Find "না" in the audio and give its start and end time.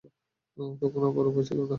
1.59-1.69